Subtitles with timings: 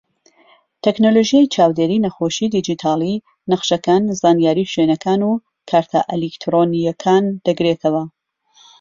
[0.83, 5.31] تەکنەلۆژیای چاودێری نەخۆشی دیجیتاڵی، نەخشەکان، زانیاری شوێنەکان و
[5.69, 8.03] کارتە ئەلیکترۆنیەکان دەگرێتەوە.